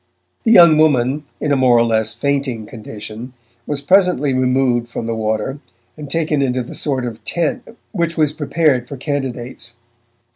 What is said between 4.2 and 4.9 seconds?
removed